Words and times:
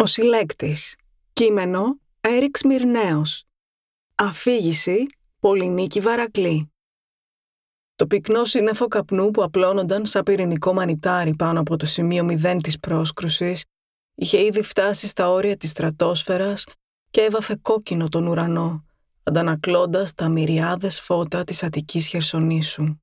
Ο 0.00 0.06
συλλέκτης. 0.06 0.96
Κείμενο 1.32 2.00
Έριξ 2.20 2.62
Μυρνέος. 2.62 3.44
Αφήγηση 4.14 5.06
Πολυνίκη 5.40 6.00
Βαρακλή. 6.00 6.72
Το 7.96 8.06
πυκνό 8.06 8.44
σύννεφο 8.44 8.86
καπνού 8.86 9.30
που 9.30 9.42
απλώνονταν 9.42 10.06
σαν 10.06 10.22
πυρηνικό 10.22 10.72
μανιτάρι 10.72 11.34
πάνω 11.36 11.60
από 11.60 11.76
το 11.76 11.86
σημείο 11.86 12.24
μηδέν 12.24 12.60
της 12.60 12.78
πρόσκρουσης 12.78 13.64
είχε 14.14 14.44
ήδη 14.44 14.62
φτάσει 14.62 15.06
στα 15.06 15.30
όρια 15.30 15.56
της 15.56 15.70
στρατόσφαιρας 15.70 16.66
και 17.10 17.20
έβαφε 17.20 17.56
κόκκινο 17.62 18.08
τον 18.08 18.26
ουρανό, 18.26 18.84
αντανακλώντας 19.22 20.14
τα 20.14 20.28
μυριάδες 20.28 21.00
φώτα 21.00 21.44
της 21.44 21.62
Αττικής 21.62 22.06
Χερσονήσου. 22.06 23.00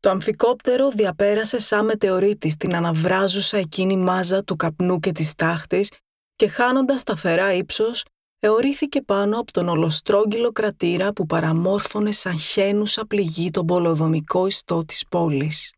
Το 0.00 0.10
αμφικόπτερο 0.10 0.90
διαπέρασε 0.90 1.58
σαν 1.58 1.84
μετεωρίτη 1.84 2.50
στην 2.50 2.74
αναβράζουσα 2.74 3.56
εκείνη 3.56 3.96
μάζα 3.96 4.44
του 4.44 4.56
καπνού 4.56 5.00
και 5.00 5.12
της 5.12 5.34
τάχτης 5.34 5.88
και 6.36 6.48
χάνοντας 6.48 7.02
φερά 7.16 7.52
ύψος, 7.52 8.04
εωρήθηκε 8.38 9.02
πάνω 9.02 9.38
από 9.38 9.52
τον 9.52 9.68
ολοστρόγγυλο 9.68 10.52
κρατήρα 10.52 11.12
που 11.12 11.26
παραμόρφωνε 11.26 12.12
σαν 12.12 12.38
χένουσα 12.38 13.06
πληγή 13.06 13.50
τον 13.50 13.66
πολεοδομικό 13.66 14.46
ιστό 14.46 14.84
της 14.84 15.04
πόλης. 15.08 15.72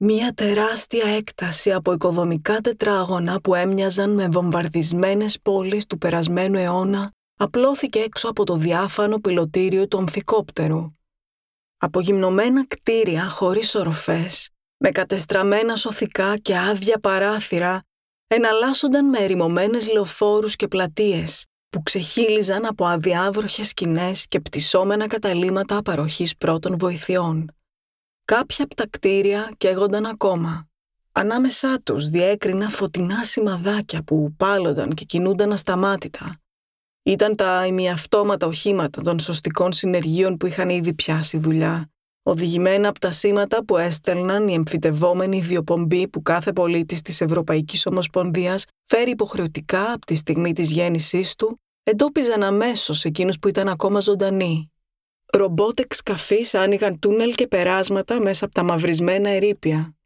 Μία 0.00 0.32
τεράστια 0.32 1.08
έκταση 1.08 1.72
από 1.72 1.92
οικοδομικά 1.92 2.60
τετράγωνα 2.60 3.40
που 3.40 3.54
έμοιαζαν 3.54 4.10
με 4.10 4.28
βομβαρδισμένες 4.28 5.38
πόλεις 5.42 5.86
του 5.86 5.98
περασμένου 5.98 6.58
αιώνα 6.58 7.12
απλώθηκε 7.36 7.98
έξω 7.98 8.28
από 8.28 8.44
το 8.44 8.56
διάφανο 8.56 9.18
πιλωτήριο 9.18 9.88
του 9.88 9.98
αμφικόπτερου. 9.98 10.92
Απογυμνωμένα 11.76 12.66
κτίρια 12.66 13.28
χωρίς 13.28 13.74
οροφές, 13.74 14.50
με 14.76 14.90
κατεστραμμένα 14.90 15.76
σωθικά 15.76 16.36
και 16.36 16.58
άδεια 16.58 16.98
παράθυρα, 17.00 17.82
εναλλάσσονταν 18.28 19.08
με 19.08 19.18
ερημωμένες 19.18 19.88
λεωφόρους 19.88 20.56
και 20.56 20.68
πλατείες 20.68 21.44
που 21.70 21.82
ξεχύλιζαν 21.82 22.64
από 22.66 22.84
αδιάβροχες 22.84 23.68
σκηνές 23.68 24.26
και 24.28 24.40
πτυσσόμενα 24.40 25.06
καταλήματα 25.06 25.82
παροχής 25.82 26.36
πρώτων 26.36 26.78
βοηθειών. 26.78 27.52
Κάποια 28.24 28.64
από 28.64 28.74
τα 28.74 28.86
κτίρια 28.90 29.52
καίγονταν 29.56 30.06
ακόμα. 30.06 30.68
Ανάμεσά 31.12 31.80
τους 31.82 32.08
διέκρινα 32.08 32.68
φωτεινά 32.68 33.24
σημαδάκια 33.24 34.02
που 34.02 34.34
πάλονταν 34.36 34.94
και 34.94 35.04
κινούνταν 35.04 35.52
ασταμάτητα. 35.52 36.40
Ήταν 37.02 37.36
τα 37.36 37.66
ημιαυτόματα 37.66 38.46
οχήματα 38.46 39.02
των 39.02 39.18
σωστικών 39.18 39.72
συνεργείων 39.72 40.36
που 40.36 40.46
είχαν 40.46 40.68
ήδη 40.68 40.94
πιάσει 40.94 41.38
δουλειά, 41.38 41.90
οδηγημένα 42.22 42.88
από 42.88 42.98
τα 42.98 43.10
σήματα 43.10 43.64
που 43.64 43.76
έστελναν 43.76 44.48
οι 44.48 44.54
εμφυτευόμενοι 44.54 45.40
βιοπομποί 45.40 46.08
που 46.08 46.22
κάθε 46.22 46.52
πολίτης 46.52 47.02
της 47.02 47.20
Ευρωπαϊκής 47.20 47.86
Ομοσπονδίας 47.86 48.64
φέρει 48.84 49.10
υποχρεωτικά 49.10 49.92
από 49.92 50.06
τη 50.06 50.14
στιγμή 50.14 50.52
της 50.52 50.70
γέννησής 50.70 51.34
του, 51.34 51.60
εντόπιζαν 51.82 52.42
αμέσως 52.42 53.04
εκείνους 53.04 53.38
που 53.38 53.48
ήταν 53.48 53.68
ακόμα 53.68 54.00
ζωντανοί. 54.00 54.72
Ρομπότ 55.32 55.80
εξκαφής 55.80 56.54
άνοιγαν 56.54 56.98
τούνελ 56.98 57.34
και 57.34 57.46
περάσματα 57.46 58.20
μέσα 58.20 58.44
από 58.44 58.54
τα 58.54 58.62
μαυρισμένα 58.62 59.28
ερήπια, 59.28 59.98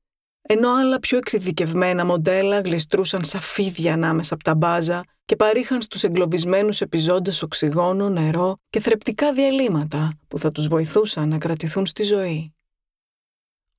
ενώ 0.42 0.74
άλλα 0.74 0.98
πιο 0.98 1.19
εξειδικευμένα 1.19 2.04
μοντέλα 2.04 2.60
γλιστρούσαν 2.60 3.24
σαφίδια 3.24 3.92
ανάμεσα 3.92 4.34
από 4.34 4.44
τα 4.44 4.54
μπάζα 4.54 5.02
και 5.33 5.38
παρήχαν 5.38 5.83
στους 5.83 6.02
εγκλωβισμένους 6.02 6.80
επιζώντες 6.80 7.42
οξυγόνο, 7.42 8.08
νερό 8.08 8.56
και 8.70 8.80
θρεπτικά 8.80 9.33
διαλύματα 9.33 10.19
που 10.28 10.38
θα 10.38 10.52
τους 10.52 10.69
βοηθούσαν 10.69 11.28
να 11.28 11.38
κρατηθούν 11.38 11.86
στη 11.86 12.02
ζωή. 12.02 12.55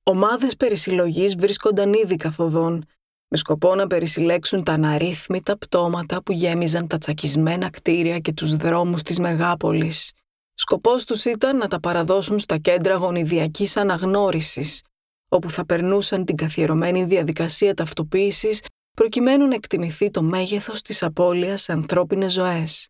Ομάδες 0.02 0.56
περισυλλογής 0.56 1.34
βρίσκονταν 1.36 1.92
ήδη 1.92 2.16
καθοδόν, 2.16 2.84
με 3.28 3.36
σκοπό 3.36 3.74
να 3.74 3.86
περισυλλέξουν 3.86 4.62
τα 4.62 4.72
αναρρύθμιτα 4.72 5.58
πτώματα 5.58 6.22
που 6.22 6.32
γέμιζαν 6.32 6.86
τα 6.86 6.98
τσακισμένα 6.98 7.70
κτίρια 7.70 8.18
και 8.18 8.32
τους 8.32 8.56
δρόμους 8.56 9.02
της 9.02 9.18
Μεγάπολης. 9.18 10.12
Σκοπός 10.54 11.04
τους 11.04 11.24
ήταν 11.24 11.56
να 11.56 11.68
τα 11.68 11.80
παραδώσουν 11.80 12.38
στα 12.38 12.58
κέντρα 12.58 12.94
γονιδιακής 12.94 13.76
αναγνώρισης, 13.76 14.82
όπου 15.28 15.50
θα 15.50 15.66
περνούσαν 15.66 16.24
την 16.24 16.36
καθιερωμένη 16.36 17.04
διαδικασία 17.04 17.74
ταυτοποίησης 17.74 18.60
προκειμένου 18.94 19.46
να 19.46 19.54
εκτιμηθεί 19.54 20.10
το 20.10 20.22
μέγεθος 20.22 20.82
της 20.82 21.02
απώλειας 21.02 21.62
σε 21.62 21.72
ανθρώπινες 21.72 22.32
ζωές. 22.32 22.88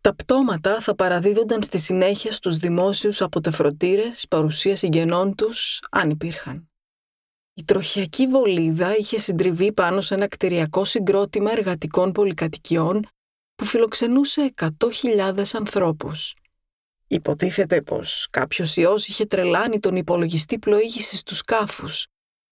Τα 0.00 0.14
πτώματα 0.14 0.80
θα 0.80 0.94
παραδίδονταν 0.94 1.62
στη 1.62 1.78
συνέχεια 1.78 2.32
στους 2.32 2.56
δημόσιους 2.56 3.20
αποτεφρωτήρες 3.22 4.26
παρουσία 4.28 4.76
συγγενών 4.76 5.34
τους, 5.34 5.80
αν 5.90 6.10
υπήρχαν. 6.10 6.68
Η 7.54 7.64
τροχιακή 7.64 8.26
βολίδα 8.26 8.96
είχε 8.96 9.18
συντριβεί 9.18 9.72
πάνω 9.72 10.00
σε 10.00 10.14
ένα 10.14 10.28
κτηριακό 10.28 10.84
συγκρότημα 10.84 11.50
εργατικών 11.50 12.12
πολυκατοικιών 12.12 13.06
που 13.54 13.64
φιλοξενούσε 13.64 14.54
100.000 14.56 15.44
ανθρώπους. 15.52 16.34
Υποτίθεται 17.06 17.82
πως 17.82 18.26
κάποιος 18.30 18.76
ιός 18.76 19.06
είχε 19.08 19.24
τρελάνει 19.24 19.80
τον 19.80 19.96
υπολογιστή 19.96 20.58
πλοήγησης 20.58 21.22
του 21.22 21.34
σκάφους. 21.34 22.06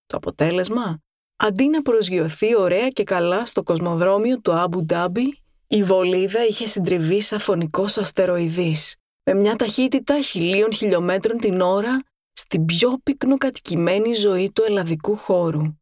Το 0.06 0.16
αποτέλεσμα, 0.16 0.98
αντί 1.44 1.68
να 1.68 1.82
προσγειωθεί 1.82 2.56
ωραία 2.56 2.88
και 2.88 3.04
καλά 3.04 3.46
στο 3.46 3.62
κοσμοδρόμιο 3.62 4.40
του 4.40 4.52
Άμπου 4.52 4.84
Ντάμπι, 4.84 5.42
η 5.66 5.82
βολίδα 5.82 6.46
είχε 6.46 6.66
συντριβεί 6.66 7.20
σαν 7.20 7.38
φωνικός 7.38 7.98
αστεροειδής, 7.98 8.96
με 9.24 9.34
μια 9.34 9.56
ταχύτητα 9.56 10.20
χιλίων 10.20 10.72
χιλιόμετρων 10.72 11.38
την 11.38 11.60
ώρα 11.60 12.02
στην 12.32 12.64
πιο 12.64 12.98
πυκνοκατοικημένη 13.02 14.14
ζωή 14.14 14.50
του 14.52 14.62
ελλαδικού 14.62 15.16
χώρου, 15.16 15.78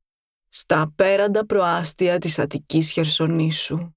στα 0.48 0.81
απέραντα 0.81 1.47
προάστια 1.47 2.19
της 2.19 2.38
Αττικής 2.38 2.91
Χερσονήσου. 2.91 3.92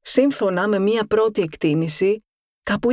Σύμφωνα 0.00 0.68
με 0.68 0.78
μία 0.78 1.06
πρώτη 1.06 1.42
εκτίμηση, 1.42 2.24
Κάπου 2.62 2.88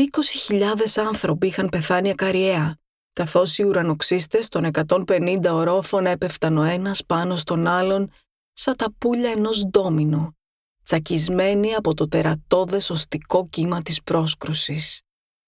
20.000 0.50 0.62
άνθρωποι 1.08 1.48
είχαν 1.48 1.70
πεθάνει 1.70 2.10
ακαριέα, 2.10 2.78
καθώς 3.18 3.58
οι 3.58 3.64
ουρανοξύστες 3.64 4.48
των 4.48 4.70
150 4.88 5.40
ορόφων 5.52 6.06
έπεφταν 6.06 6.58
ο 6.58 6.64
ένας 6.64 7.06
πάνω 7.06 7.36
στον 7.36 7.68
άλλον 7.68 8.12
σαν 8.54 8.76
τα 8.76 8.94
πουλια 8.98 9.32
ενός 9.32 9.66
ντόμινο, 9.66 10.36
τσακισμένοι 10.84 11.76
από 11.76 11.94
το 11.94 12.08
τερατώδες 12.08 12.90
οστικό 12.90 13.48
κύμα 13.50 13.82
της 13.82 14.02
πρόσκρουσης. 14.02 15.02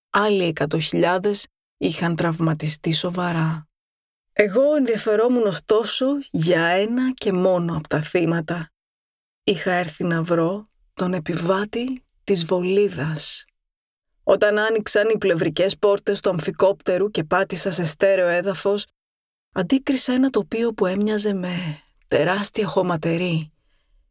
Άλλοι 0.09 0.43
εκατοχιλιάδες 0.43 1.47
είχαν 1.77 2.15
τραυματιστεί 2.15 2.93
σοβαρά. 2.93 3.67
Εγώ 4.33 4.75
ενδιαφερόμουν 4.75 5.45
ωστόσο 5.45 6.05
για 6.31 6.65
ένα 6.65 7.13
και 7.13 7.31
μόνο 7.31 7.77
από 7.77 7.87
τα 7.87 8.01
θύματα. 8.01 8.69
Είχα 9.43 9.71
έρθει 9.71 10.03
να 10.03 10.23
βρω 10.23 10.69
τον 10.93 11.13
επιβάτη 11.13 12.03
της 12.23 12.45
βολίδας. 12.45 13.45
Όταν 14.31 14.59
άνοιξαν 14.59 15.09
οι 15.09 15.17
πλευρικές 15.17 15.77
πόρτες 15.77 16.19
του 16.19 16.29
αμφικόπτερου 16.29 17.11
και 17.11 17.23
πάτησα 17.23 17.71
σε 17.71 17.85
στέρεο 17.85 18.27
έδαφος, 18.27 18.85
αντίκρισα 19.53 20.13
ένα 20.13 20.29
τοπίο 20.29 20.73
που 20.73 20.85
έμοιαζε 20.85 21.33
με 21.33 21.49
τεράστια 22.07 22.67
χωματερή. 22.67 23.51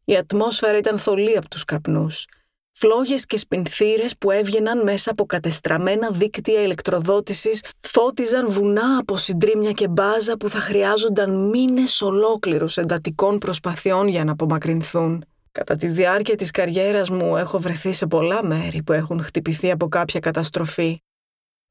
Η 0.05 0.17
ατμόσφαιρα 0.17 0.77
ήταν 0.77 0.99
θολή 0.99 1.37
από 1.37 1.49
τους 1.49 1.65
καπνούς. 1.65 2.25
Φλόγες 2.71 3.25
και 3.25 3.37
σπινθήρες 3.37 4.17
που 4.17 4.31
έβγαιναν 4.31 4.83
μέσα 4.83 5.11
από 5.11 5.25
κατεστραμμένα 5.25 6.09
δίκτυα 6.11 6.61
ηλεκτροδότησης 6.61 7.63
φώτιζαν 7.79 8.49
βουνά 8.49 8.97
από 8.97 9.17
συντρίμια 9.17 9.71
και 9.71 9.87
μπάζα 9.87 10.37
που 10.37 10.49
θα 10.49 10.59
χρειάζονταν 10.59 11.49
μήνες 11.49 12.01
ολόκληρους 12.01 12.77
εντατικών 12.77 13.37
προσπαθειών 13.37 14.07
για 14.07 14.23
να 14.23 14.31
απομακρυνθούν. 14.31 15.28
Κατά 15.51 15.75
τη 15.75 15.87
διάρκεια 15.87 16.35
της 16.35 16.51
καριέρας 16.51 17.09
μου 17.09 17.37
έχω 17.37 17.59
βρεθεί 17.59 17.93
σε 17.93 18.07
πολλά 18.07 18.45
μέρη 18.45 18.83
που 18.83 18.91
έχουν 18.91 19.23
χτυπηθεί 19.23 19.71
από 19.71 19.87
κάποια 19.87 20.19
καταστροφή. 20.19 21.01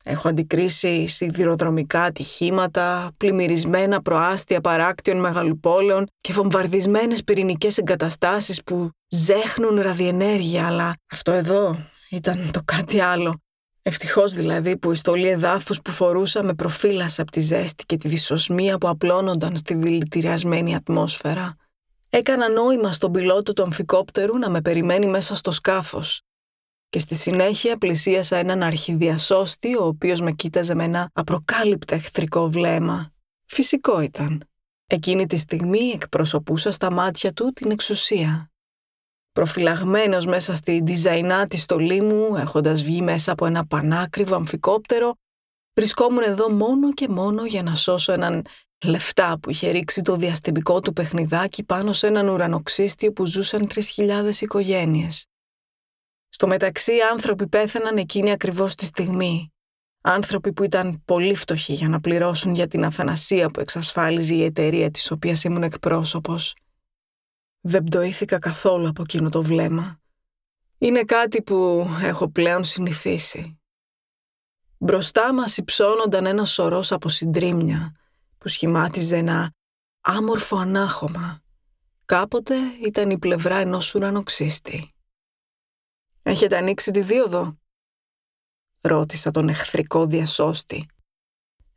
Έχω 0.05 0.29
αντικρίσει 0.29 1.07
σιδηροδρομικά 1.07 2.03
ατυχήματα, 2.03 3.11
πλημμυρισμένα 3.17 4.03
προάστια 4.03 4.61
παράκτιων 4.61 5.21
μεγαλοπόλεων 5.21 6.07
και 6.21 6.33
βομβαρδισμένες 6.33 7.25
πυρηνικές 7.25 7.79
εγκαταστάσεις 7.79 8.63
που 8.63 8.91
ζέχνουν 9.09 9.81
ραδιενέργεια, 9.81 10.67
αλλά 10.67 10.95
αυτό 11.11 11.33
εδώ 11.33 11.79
ήταν 12.11 12.51
το 12.53 12.61
κάτι 12.65 13.01
άλλο. 13.01 13.41
Ευτυχώς 13.83 14.33
δηλαδή 14.33 14.79
που 14.79 14.93
η 14.93 14.95
στολή 14.95 15.29
εδάφους 15.29 15.81
που 15.83 15.91
φορούσα 15.91 16.43
με 16.43 16.55
προφύλασε 16.55 17.21
από 17.21 17.31
τη 17.31 17.41
ζέστη 17.41 17.85
και 17.87 17.97
τη 17.97 18.09
δυσοσμία 18.09 18.79
που 18.79 18.89
απλώνονταν 18.89 19.57
στη 19.57 19.75
δηλητηριασμένη 19.75 20.75
ατμόσφαιρα. 20.75 21.55
Έκανα 22.11 22.49
νόημα 22.49 22.93
στον 22.93 23.13
πιλότο 23.13 23.53
του 23.53 23.63
αμφικόπτερου 23.63 24.39
να 24.39 24.51
με 24.51 24.61
περιμένει 24.61 25.07
μέσα 25.07 25.35
στο 25.35 25.53
σκάφος 25.53 26.23
και 26.89 26.99
στη 26.99 27.15
συνέχεια 27.15 27.77
πλησίασα 27.77 28.37
έναν 28.37 28.63
αρχιδιασώστη 28.63 29.77
ο 29.77 29.85
οποίος 29.85 30.21
με 30.21 30.33
κοίταζε 30.33 30.75
με 30.75 30.85
ένα 30.85 31.11
απροκάλυπτα 31.13 31.95
εχθρικό 31.95 32.51
βλέμμα. 32.51 33.13
Φυσικό 33.45 34.01
ήταν. 34.01 34.49
Εκείνη 34.87 35.27
τη 35.27 35.37
στιγμή 35.37 35.91
εκπροσωπούσα 35.95 36.71
στα 36.71 36.91
μάτια 36.91 37.33
του 37.33 37.53
την 37.53 37.71
εξουσία. 37.71 38.51
Προφυλαγμένος 39.33 40.27
μέσα 40.27 40.55
στη 40.55 40.83
της 41.49 41.63
στολή 41.63 42.03
μου, 42.03 42.37
έχοντας 42.37 42.83
βγει 42.83 43.03
μέσα 43.03 43.33
από 43.33 43.47
ένα 43.47 43.67
πανάκριβο 43.67 44.35
αμφικόπτερο, 44.35 45.15
βρισκόμουν 45.75 46.23
εδώ 46.23 46.51
μόνο 46.51 46.93
και 46.93 47.09
μόνο 47.09 47.45
για 47.45 47.63
να 47.63 47.75
σώσω 47.75 48.13
έναν 48.13 48.47
Λεφτά 48.85 49.39
που 49.39 49.51
είχε 49.51 49.71
ρίξει 49.71 50.03
το 50.03 50.17
διαστημικό 50.17 50.81
του 50.81 50.93
παιχνιδάκι 50.93 51.65
πάνω 51.65 51.93
σε 51.93 52.07
έναν 52.07 52.29
ουρανοξύστιο 52.29 53.13
που 53.13 53.27
ζούσαν 53.27 53.67
3.000 53.97 54.31
οικογένειες. 54.41 55.27
Στο 56.29 56.47
μεταξύ 56.47 56.93
άνθρωποι 57.13 57.49
πέθαναν 57.49 57.97
εκείνη 57.97 58.31
ακριβώς 58.31 58.75
τη 58.75 58.85
στιγμή. 58.85 59.53
Άνθρωποι 60.01 60.53
που 60.53 60.63
ήταν 60.63 61.03
πολύ 61.05 61.35
φτωχοί 61.35 61.73
για 61.73 61.89
να 61.89 62.01
πληρώσουν 62.01 62.55
για 62.55 62.67
την 62.67 62.85
αθανασία 62.85 63.51
που 63.51 63.61
εξασφάλιζε 63.61 64.35
η 64.35 64.45
εταιρεία 64.45 64.91
της 64.91 65.11
οποίας 65.11 65.45
ήμουν 65.45 65.63
εκπρόσωπος. 65.63 66.55
Δεν 67.61 67.85
πτωήθηκα 67.85 68.39
καθόλου 68.39 68.89
από 68.89 69.03
εκείνο 69.03 69.29
το 69.29 69.43
βλέμμα. 69.43 70.01
Είναι 70.79 71.03
κάτι 71.03 71.43
που 71.43 71.89
έχω 72.03 72.31
πλέον 72.31 72.65
συνηθίσει. 72.65 73.61
Μπροστά 74.79 75.35
μας 75.35 75.57
υψώνονταν 75.57 76.27
ένα 76.27 76.45
σωρός 76.45 76.93
από 76.93 77.09
συντρίμια 77.09 77.93
που 78.39 78.49
σχημάτιζε 78.49 79.17
ένα 79.17 79.55
άμορφο 80.01 80.57
ανάχωμα. 80.57 81.41
Κάποτε 82.05 82.57
ήταν 82.85 83.11
η 83.11 83.19
πλευρά 83.19 83.57
ενός 83.57 83.95
ουρανοξύστη. 83.95 84.93
«Έχετε 86.23 86.57
ανοίξει 86.57 86.91
τη 86.91 87.01
δίωδο» 87.01 87.59
ρώτησα 88.81 89.31
τον 89.31 89.49
εχθρικό 89.49 90.07
διασώστη. 90.07 90.87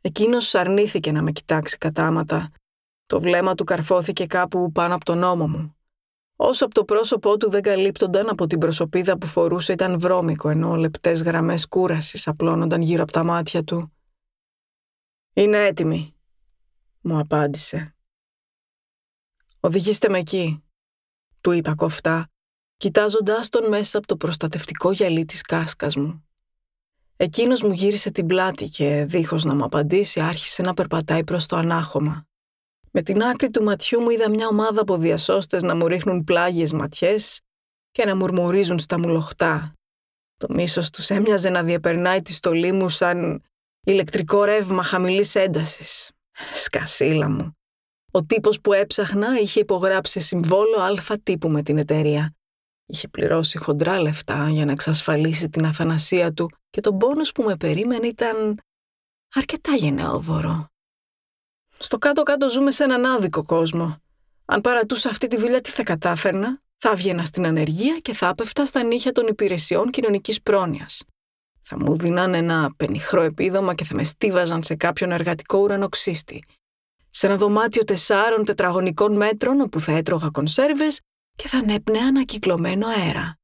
Εκείνος 0.00 0.54
αρνήθηκε 0.54 1.12
να 1.12 1.22
με 1.22 1.32
κοιτάξει 1.32 1.78
κατάματα. 1.78 2.50
Το 3.06 3.20
βλέμμα 3.20 3.54
του 3.54 3.64
καρφώθηκε 3.64 4.26
κάπου 4.26 4.72
πάνω 4.72 4.94
από 4.94 5.04
τον 5.04 5.22
ώμο 5.22 5.48
μου. 5.48 5.76
Όσο 6.36 6.64
από 6.64 6.74
το 6.74 6.84
πρόσωπό 6.84 7.36
του 7.36 7.50
δεν 7.50 7.62
καλύπτονταν 7.62 8.28
από 8.28 8.46
την 8.46 8.58
προσωπίδα 8.58 9.18
που 9.18 9.26
φορούσε 9.26 9.72
ήταν 9.72 10.00
βρώμικο, 10.00 10.48
ενώ 10.48 10.76
λεπτές 10.76 11.22
γραμμές 11.22 11.68
κούρασης 11.68 12.28
απλώνονταν 12.28 12.80
γύρω 12.80 13.02
από 13.02 13.12
τα 13.12 13.24
μάτια 13.24 13.64
του. 13.64 13.92
«Είναι 15.32 15.64
έτοιμη», 15.64 16.11
μου 17.02 17.18
απάντησε. 17.18 17.94
«Οδηγήστε 19.60 20.08
με 20.08 20.18
εκεί», 20.18 20.62
του 21.40 21.50
είπα 21.50 21.74
κοφτά, 21.74 22.30
κοιτάζοντάς 22.76 23.48
τον 23.48 23.68
μέσα 23.68 23.98
από 23.98 24.06
το 24.06 24.16
προστατευτικό 24.16 24.92
γυαλί 24.92 25.24
της 25.24 25.42
κάσκας 25.42 25.96
μου. 25.96 26.24
Εκείνος 27.16 27.62
μου 27.62 27.72
γύρισε 27.72 28.10
την 28.10 28.26
πλάτη 28.26 28.68
και, 28.68 29.04
δίχως 29.04 29.44
να 29.44 29.54
μου 29.54 29.64
απαντήσει, 29.64 30.20
άρχισε 30.20 30.62
να 30.62 30.74
περπατάει 30.74 31.24
προς 31.24 31.46
το 31.46 31.56
ανάχωμα. 31.56 32.26
Με 32.90 33.02
την 33.02 33.22
άκρη 33.22 33.50
του 33.50 33.62
ματιού 33.62 34.00
μου 34.00 34.10
είδα 34.10 34.30
μια 34.30 34.46
ομάδα 34.46 34.80
από 34.80 34.96
διασώστες 34.96 35.62
να 35.62 35.76
μου 35.76 35.86
ρίχνουν 35.86 36.24
πλάγιες 36.24 36.72
ματιές 36.72 37.40
και 37.90 38.04
να 38.04 38.16
μουρμουρίζουν 38.16 38.78
στα 38.78 38.98
μουλοχτά. 38.98 39.72
Το 40.36 40.46
μίσος 40.50 40.90
τους 40.90 41.10
έμοιαζε 41.10 41.48
να 41.48 41.62
διαπερνάει 41.62 42.22
τη 42.22 42.32
στολή 42.32 42.72
μου 42.72 42.88
σαν 42.88 43.42
ηλεκτρικό 43.86 44.44
ρεύμα 44.44 44.82
χαμηλής 44.82 45.34
έντασης. 45.34 46.10
Σκασίλα 46.54 47.30
μου. 47.30 47.56
Ο 48.10 48.24
τύπος 48.24 48.60
που 48.60 48.72
έψαχνα 48.72 49.40
είχε 49.40 49.60
υπογράψει 49.60 50.20
συμβόλο 50.20 50.80
αλφα 50.80 51.18
τύπου 51.18 51.48
με 51.48 51.62
την 51.62 51.78
εταιρεία. 51.78 52.34
Είχε 52.86 53.08
πληρώσει 53.08 53.58
χοντρά 53.58 54.00
λεφτά 54.00 54.48
για 54.48 54.64
να 54.64 54.72
εξασφαλίσει 54.72 55.48
την 55.48 55.64
αθανασία 55.64 56.32
του 56.32 56.50
και 56.70 56.80
το 56.80 56.94
πόνος 56.94 57.32
που 57.32 57.42
με 57.42 57.56
περίμενε 57.56 58.06
ήταν 58.06 58.60
αρκετά 59.34 59.74
γενναιόδωρο. 59.74 60.66
Στο 61.78 61.98
κάτω-κάτω 61.98 62.50
ζούμε 62.50 62.70
σε 62.70 62.84
έναν 62.84 63.06
άδικο 63.06 63.44
κόσμο. 63.44 63.96
Αν 64.44 64.60
παρατούσα 64.60 65.08
αυτή 65.08 65.26
τη 65.26 65.36
δουλειά, 65.36 65.60
τι 65.60 65.70
θα 65.70 65.82
κατάφερνα, 65.82 66.62
θα 66.76 66.94
βγαίνα 66.94 67.24
στην 67.24 67.46
ανεργία 67.46 67.98
και 67.98 68.12
θα 68.12 68.28
έπεφτα 68.28 68.66
στα 68.66 68.82
νύχια 68.82 69.12
των 69.12 69.26
υπηρεσιών 69.26 69.90
κοινωνικής 69.90 70.42
πρόνοιας. 70.42 71.02
Θα 71.62 71.78
μου 71.78 71.96
δίναν 71.96 72.34
ένα 72.34 72.70
πενιχρό 72.76 73.22
επίδομα 73.22 73.74
και 73.74 73.84
θα 73.84 73.94
με 73.94 74.04
στίβαζαν 74.04 74.62
σε 74.62 74.74
κάποιον 74.74 75.12
εργατικό 75.12 75.58
ουρανοξύστη. 75.58 76.44
Σε 77.10 77.26
ένα 77.26 77.36
δωμάτιο 77.36 77.84
τεσσάρων 77.84 78.44
τετραγωνικών 78.44 79.16
μέτρων 79.16 79.60
όπου 79.60 79.80
θα 79.80 79.92
έτρωγα 79.92 80.28
κονσέρβες 80.30 81.00
και 81.36 81.48
θα 81.48 81.58
ανέπνεα 81.58 82.06
ανακυκλωμένο 82.06 82.86
αέρα. 82.86 83.36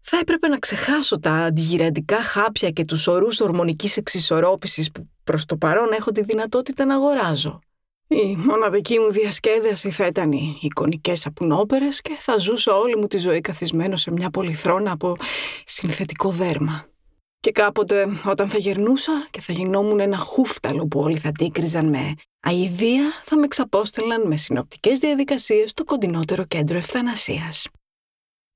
Θα 0.00 0.18
έπρεπε 0.18 0.48
να 0.48 0.58
ξεχάσω 0.58 1.18
τα 1.18 1.32
αντιγυραντικά 1.32 2.22
χάπια 2.22 2.70
και 2.70 2.84
τους 2.84 3.06
ορούς 3.06 3.40
ορμονικής 3.40 3.96
εξισορρόπησης 3.96 4.90
που 4.90 5.08
προς 5.24 5.44
το 5.44 5.56
παρόν 5.56 5.92
έχω 5.92 6.10
τη 6.10 6.22
δυνατότητα 6.22 6.84
να 6.84 6.94
αγοράζω. 6.94 7.58
Η 8.06 8.36
μοναδική 8.36 8.98
μου 8.98 9.12
διασκέδαση 9.12 9.90
θα 9.90 10.06
ήταν 10.06 10.32
οι 10.32 10.58
εικονικές 10.60 11.26
απουνόπερες 11.26 12.00
και 12.00 12.16
θα 12.20 12.38
ζούσα 12.38 12.76
όλη 12.76 12.96
μου 12.96 13.06
τη 13.06 13.18
ζωή 13.18 13.40
καθισμένο 13.40 13.96
σε 13.96 14.10
μια 14.10 14.30
πολυθρόνα 14.30 14.90
από 14.90 15.16
συνθετικό 15.64 16.30
δέρμα. 16.30 16.84
Και 17.42 17.52
κάποτε 17.52 18.06
όταν 18.24 18.48
θα 18.48 18.58
γερνούσα 18.58 19.26
και 19.30 19.40
θα 19.40 19.52
γινόμουν 19.52 20.00
ένα 20.00 20.16
χούφταλο 20.16 20.86
που 20.86 21.00
όλοι 21.00 21.18
θα 21.18 21.32
τίκριζαν 21.32 21.88
με 21.88 22.14
αηδία, 22.40 23.10
θα 23.24 23.38
με 23.38 23.46
ξαπόστελαν 23.46 24.26
με 24.26 24.36
συνοπτικές 24.36 24.98
διαδικασίες 24.98 25.70
στο 25.70 25.84
κοντινότερο 25.84 26.44
κέντρο 26.44 26.76
ευθανασίας. 26.76 27.68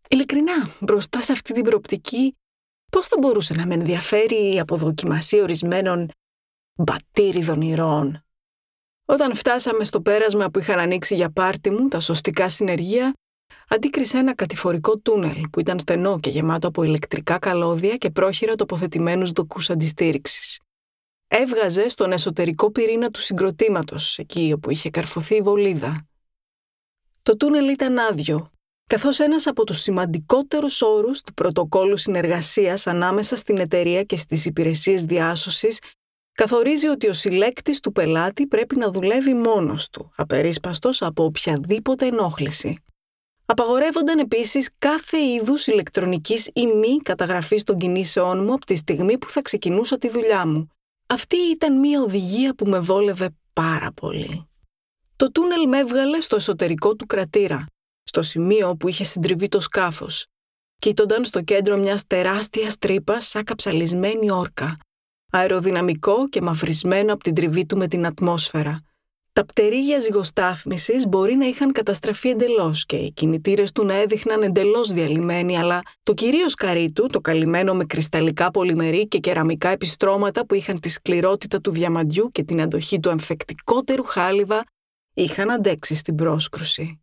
Ειλικρινά, 0.08 0.70
μπροστά 0.80 1.22
σε 1.22 1.32
αυτή 1.32 1.52
την 1.52 1.64
προοπτική, 1.64 2.36
πώς 2.90 3.06
θα 3.06 3.16
μπορούσε 3.20 3.54
να 3.54 3.66
με 3.66 3.74
ενδιαφέρει 3.74 4.54
η 4.54 4.60
αποδοκιμασία 4.60 5.42
ορισμένων 5.42 6.10
μπατήριδων 6.78 7.60
ηρώων; 7.60 8.24
Όταν 9.04 9.34
φτάσαμε 9.34 9.84
στο 9.84 10.00
πέρασμα 10.00 10.50
που 10.50 10.58
είχαν 10.58 10.78
ανοίξει 10.78 11.14
για 11.14 11.30
πάρτι 11.30 11.70
μου, 11.70 11.88
τα 11.88 12.00
σωστικά 12.00 12.48
συνεργεία, 12.48 13.12
αντίκρισε 13.68 14.18
ένα 14.18 14.34
κατηφορικό 14.34 14.98
τούνελ 14.98 15.48
που 15.52 15.60
ήταν 15.60 15.78
στενό 15.78 16.20
και 16.20 16.30
γεμάτο 16.30 16.68
από 16.68 16.82
ηλεκτρικά 16.82 17.38
καλώδια 17.38 17.96
και 17.96 18.10
πρόχειρα 18.10 18.54
τοποθετημένους 18.54 19.30
δοκούς 19.30 19.70
αντιστήριξης. 19.70 20.60
Έβγαζε 21.28 21.88
στον 21.88 22.12
εσωτερικό 22.12 22.70
πυρήνα 22.70 23.10
του 23.10 23.20
συγκροτήματος, 23.20 24.18
εκεί 24.18 24.52
όπου 24.54 24.70
είχε 24.70 24.90
καρφωθεί 24.90 25.34
η 25.36 25.40
βολίδα. 25.40 26.06
Το 27.22 27.36
τούνελ 27.36 27.68
ήταν 27.68 27.98
άδειο, 27.98 28.50
καθώς 28.86 29.18
ένας 29.18 29.46
από 29.46 29.64
τους 29.64 29.80
σημαντικότερους 29.80 30.82
όρους 30.82 31.20
του 31.20 31.34
πρωτοκόλου 31.34 31.96
συνεργασίας 31.96 32.86
ανάμεσα 32.86 33.36
στην 33.36 33.58
εταιρεία 33.58 34.02
και 34.02 34.16
στις 34.16 34.44
υπηρεσίες 34.44 35.04
διάσωσης 35.04 35.78
καθορίζει 36.32 36.86
ότι 36.86 37.08
ο 37.08 37.12
συλλέκτης 37.12 37.80
του 37.80 37.92
πελάτη 37.92 38.46
πρέπει 38.46 38.76
να 38.76 38.90
δουλεύει 38.90 39.34
μόνος 39.34 39.88
του, 39.88 40.10
απερίσπαστος 40.16 41.02
από 41.02 41.24
οποιαδήποτε 41.24 42.06
ενόχληση. 42.06 42.82
Απαγορεύονταν 43.46 44.18
επίσης 44.18 44.70
κάθε 44.78 45.18
είδους 45.18 45.66
ηλεκτρονικής 45.66 46.50
ή 46.52 46.66
μη 46.66 46.96
καταγραφής 46.96 47.64
των 47.64 47.78
κινήσεών 47.78 48.44
μου 48.44 48.52
από 48.52 48.66
τη 48.66 48.76
στιγμή 48.76 49.18
που 49.18 49.30
θα 49.30 49.42
ξεκινούσα 49.42 49.98
τη 49.98 50.08
δουλειά 50.08 50.46
μου. 50.46 50.68
Αυτή 51.06 51.36
ήταν 51.36 51.78
μια 51.78 52.00
οδηγία 52.00 52.54
που 52.54 52.66
με 52.66 52.78
βόλευε 52.78 53.28
πάρα 53.52 53.92
πολύ. 53.92 54.48
Το 55.16 55.32
τούνελ 55.32 55.68
με 55.68 55.78
έβγαλε 55.78 56.20
στο 56.20 56.36
εσωτερικό 56.36 56.96
του 56.96 57.06
κρατήρα, 57.06 57.66
στο 58.02 58.22
σημείο 58.22 58.76
που 58.76 58.88
είχε 58.88 59.04
συντριβεί 59.04 59.48
το 59.48 59.60
σκάφος. 59.60 60.26
Κοίτονταν 60.78 61.24
στο 61.24 61.42
κέντρο 61.42 61.76
μιας 61.76 62.06
τεράστιας 62.06 62.78
τρύπας 62.78 63.28
σαν 63.28 63.44
καψαλισμένη 63.44 64.30
όρκα, 64.30 64.76
αεροδυναμικό 65.32 66.28
και 66.28 66.40
μαυρισμένο 66.40 67.12
από 67.12 67.22
την 67.22 67.34
τριβή 67.34 67.66
του 67.66 67.76
με 67.76 67.86
την 67.86 68.06
ατμόσφαιρα. 68.06 68.80
Τα 69.36 69.44
πτερίγια 69.44 69.98
ζυγοστάθμισης 69.98 71.06
μπορεί 71.06 71.34
να 71.34 71.46
είχαν 71.46 71.72
καταστραφεί 71.72 72.28
εντελώς 72.28 72.86
και 72.86 72.96
οι 72.96 73.12
κινητήρες 73.12 73.72
του 73.72 73.84
να 73.84 73.94
έδειχναν 73.94 74.42
εντελώς 74.42 74.92
διαλυμένοι, 74.92 75.58
αλλά 75.58 75.82
το 76.02 76.14
κυρίως 76.14 76.54
καρύ 76.54 76.92
του, 76.92 77.06
το 77.06 77.20
καλυμμένο 77.20 77.74
με 77.74 77.84
κρυσταλλικά 77.84 78.50
πολυμερή 78.50 79.08
και 79.08 79.18
κεραμικά 79.18 79.68
επιστρώματα 79.68 80.46
που 80.46 80.54
είχαν 80.54 80.80
τη 80.80 80.88
σκληρότητα 80.88 81.60
του 81.60 81.70
διαμαντιού 81.70 82.30
και 82.32 82.44
την 82.44 82.60
αντοχή 82.60 83.00
του 83.00 83.10
ανθεκτικότερου 83.10 84.04
χάλιβα, 84.04 84.64
είχαν 85.14 85.50
αντέξει 85.50 85.94
στην 85.94 86.14
πρόσκρουση. 86.14 87.00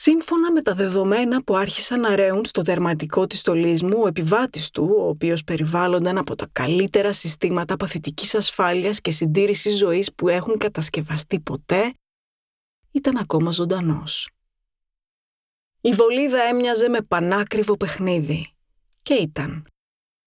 Σύμφωνα 0.00 0.52
με 0.52 0.62
τα 0.62 0.74
δεδομένα 0.74 1.42
που 1.42 1.56
άρχισαν 1.56 2.00
να 2.00 2.16
ρέουν 2.16 2.44
στο 2.44 2.62
τερματικό 2.62 3.26
της 3.26 3.38
στολής 3.38 3.82
μου, 3.82 4.00
ο 4.02 4.06
επιβάτης 4.06 4.70
του, 4.70 4.94
ο 4.98 5.08
οποίος 5.08 5.44
περιβάλλονταν 5.44 6.18
από 6.18 6.34
τα 6.34 6.48
καλύτερα 6.52 7.12
συστήματα 7.12 7.76
παθητικής 7.76 8.34
ασφάλειας 8.34 9.00
και 9.00 9.10
συντήρησης 9.10 9.76
ζωής 9.76 10.14
που 10.14 10.28
έχουν 10.28 10.58
κατασκευαστεί 10.58 11.40
ποτέ, 11.40 11.94
ήταν 12.90 13.16
ακόμα 13.16 13.50
ζωντανός. 13.50 14.30
Η 15.80 15.92
βολίδα 15.92 16.42
έμοιαζε 16.42 16.88
με 16.88 17.02
πανάκριβο 17.02 17.76
παιχνίδι. 17.76 18.52
Και 19.02 19.14
ήταν. 19.14 19.66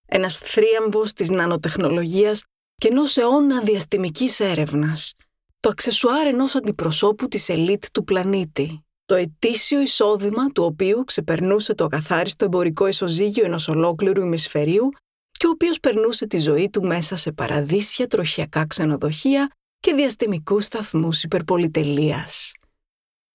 Ένας 0.08 0.38
θρίαμβος 0.38 1.14
της 1.14 1.30
νανοτεχνολογίας 1.30 2.44
και 2.76 2.88
ενός 2.88 3.18
αιώνα 3.18 3.62
διαστημικής 3.62 4.40
έρευνας. 4.40 5.14
Το 5.60 5.70
αξεσουάρ 5.70 6.28
ενός 6.28 6.56
αντιπροσώπου 6.56 7.28
της 7.28 7.50
ελίτ 7.50 7.86
του 7.92 8.04
πλανήτη 8.04 8.84
το 9.12 9.18
ετήσιο 9.18 9.82
εισόδημα 9.82 10.48
του 10.48 10.64
οποίου 10.64 11.04
ξεπερνούσε 11.04 11.76
το 11.76 11.84
ακαθάριστο 11.84 12.46
εμπορικό 12.46 12.88
ισοζύγιο 12.88 13.46
ενός 13.46 13.68
ολόκληρου 13.68 14.22
ημισφαιρίου 14.22 14.90
και 15.32 15.48
ο 15.48 15.50
οποίος 15.50 15.80
περνούσε 15.80 16.28
τη 16.28 16.40
ζωή 16.40 16.70
του 16.70 16.84
μέσα 16.84 17.16
σε 17.16 17.32
παραδείσια 17.32 18.08
τροχιακά 18.08 18.68
ξενοδοχεία 18.68 19.52
και 19.80 19.94
διαστημικούς 19.94 20.66
σταθμούς 20.66 21.24
υπερπολιτελείας. 21.24 22.52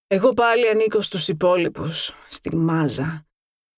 Εγώ 0.07 0.29
πάλι 0.33 0.69
ανήκω 0.69 1.01
στους 1.01 1.29
υπόλοιπους, 1.29 2.13
στη 2.29 2.57
μάζα. 2.57 3.27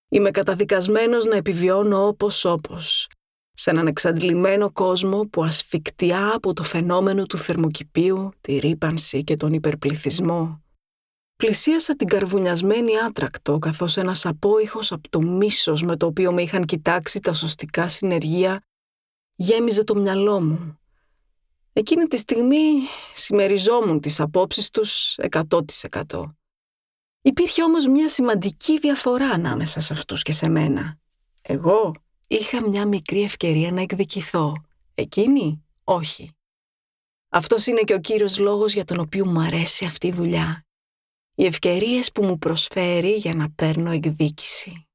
Είμαι 0.09 0.31
καταδικασμένος 0.31 1.25
να 1.25 1.35
επιβιώνω 1.35 2.07
όπως 2.07 2.45
όπως, 2.45 3.07
σε 3.51 3.69
έναν 3.69 3.87
εξαντλημένο 3.87 4.71
κόσμο 4.71 5.21
που 5.21 5.43
ασφικτιά 5.43 6.31
από 6.35 6.53
το 6.53 6.63
φαινόμενο 6.63 7.25
του 7.25 7.37
θερμοκηπίου, 7.37 8.29
τη 8.41 8.57
ρήπανση 8.57 9.23
και 9.23 9.35
τον 9.35 9.53
υπερπληθυσμό. 9.53 10.61
Πλησίασα 11.43 11.95
την 11.95 12.07
καρβουνιασμένη 12.07 12.99
άτρακτο 12.99 13.57
καθώς 13.57 13.97
ένας 13.97 14.25
απόϊχος 14.25 14.91
από 14.91 15.09
το 15.09 15.21
μίσος 15.21 15.81
με 15.81 15.97
το 15.97 16.05
οποίο 16.05 16.31
με 16.31 16.41
είχαν 16.41 16.65
κοιτάξει 16.65 17.19
τα 17.19 17.33
σωστικά 17.33 17.87
συνεργεία 17.87 18.61
γέμιζε 19.35 19.83
το 19.83 19.95
μυαλό 19.95 20.41
μου. 20.41 20.79
Εκείνη 21.73 22.05
τη 22.05 22.17
στιγμή 22.17 22.71
συμμεριζόμουν 23.13 23.99
τις 23.99 24.19
απόψεις 24.19 24.69
τους 24.69 25.15
100%. 25.29 26.23
Υπήρχε 27.21 27.63
όμως 27.63 27.87
μια 27.87 28.09
σημαντική 28.09 28.79
διαφορά 28.79 29.29
ανάμεσα 29.29 29.81
σε 29.81 29.93
αυτούς 29.93 30.21
και 30.21 30.31
σε 30.31 30.49
μένα. 30.49 30.97
Εγώ 31.41 31.93
είχα 32.27 32.69
μια 32.69 32.85
μικρή 32.85 33.21
ευκαιρία 33.21 33.71
να 33.71 33.81
εκδικηθώ. 33.81 34.53
Εκείνη, 34.93 35.63
όχι. 35.83 36.31
Αυτός 37.29 37.65
είναι 37.65 37.81
και 37.81 37.93
ο 37.93 37.99
κύριος 37.99 38.39
λόγος 38.39 38.73
για 38.73 38.83
τον 38.83 38.99
οποίο 38.99 39.25
μου 39.25 39.39
αρέσει 39.39 39.85
αυτή 39.85 40.07
η 40.07 40.11
δουλειά. 40.11 40.63
Οι 41.39 41.45
ευκαιρίες 41.45 42.11
που 42.11 42.25
μου 42.25 42.37
προσφέρει 42.37 43.11
για 43.11 43.33
να 43.33 43.49
παίρνω 43.55 43.91
εκδίκηση. 43.91 44.87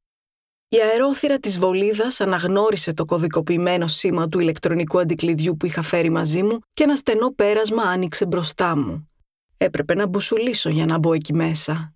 Η 0.68 0.76
αερόθυρα 0.80 1.38
της 1.38 1.58
βολίδας 1.58 2.20
αναγνώρισε 2.20 2.92
το 2.92 3.04
κωδικοποιημένο 3.04 3.86
σήμα 3.86 4.28
του 4.28 4.38
ηλεκτρονικού 4.38 4.98
αντικλειδιού 4.98 5.56
που 5.56 5.66
είχα 5.66 5.82
φέρει 5.82 6.10
μαζί 6.10 6.42
μου 6.42 6.58
και 6.72 6.82
ένα 6.82 6.96
στενό 6.96 7.30
πέρασμα 7.30 7.82
άνοιξε 7.82 8.26
μπροστά 8.26 8.76
μου. 8.76 9.08
Έπρεπε 9.56 9.94
να 9.94 10.06
μπουσουλήσω 10.06 10.68
για 10.68 10.86
να 10.86 10.98
μπω 10.98 11.12
εκεί 11.12 11.34
μέσα. 11.34 11.94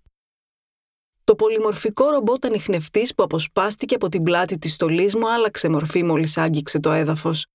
Το 1.23 1.35
πολυμορφικό 1.35 2.09
ρομπότ 2.09 2.45
ανιχνευτής 2.45 3.15
που 3.15 3.23
αποσπάστηκε 3.23 3.95
από 3.95 4.09
την 4.09 4.23
πλάτη 4.23 4.57
της 4.57 4.73
στολής 4.73 5.15
μου 5.15 5.29
άλλαξε 5.29 5.69
μορφή 5.69 6.03
μόλις 6.03 6.37
άγγιξε 6.37 6.79
το 6.79 6.91
έδαφος. 6.91 7.45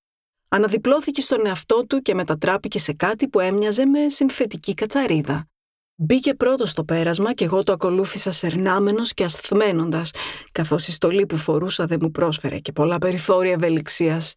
Αναδιπλώθηκε 0.49 1.21
στον 1.21 1.47
εαυτό 1.47 1.87
του 1.87 2.01
και 2.01 2.15
μετατράπηκε 2.15 2.79
σε 2.79 2.93
κάτι 2.93 3.29
που 3.29 3.41
έμοιαζε 3.41 3.87
με 3.87 4.09
συνθετική 4.09 4.75
κατσαρίδα. 4.75 5.49
Μπήκε 5.97 6.35
πρώτος 6.35 6.71
στο 6.71 6.85
πέρασμα 6.85 7.33
και 7.33 7.45
εγώ 7.45 7.63
το 7.63 7.73
ακολούθησα 7.73 8.31
σερνάμενος 8.31 9.15
και 9.15 9.25
ασθμένοντας, 9.25 10.11
καθώς 10.53 10.89
η 10.89 10.93
στολή 10.93 11.27
που 11.27 11.37
φορούσα 11.37 11.87
δεν 11.87 11.99
μου 12.03 12.11
πρόσφερε 12.11 12.59
και 12.59 12.73
πολλά 12.73 12.99
περιθώρια 12.99 13.53
ευελιξίας. 13.53 14.35